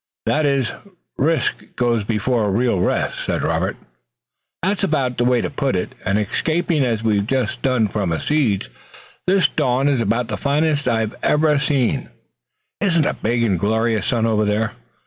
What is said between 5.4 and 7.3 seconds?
to put it, and escaping as we've